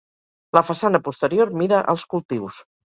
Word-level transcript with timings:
La 0.59 0.63
façana 0.69 1.03
posterior 1.11 1.55
mira 1.63 1.87
als 1.95 2.11
cultius. 2.17 2.63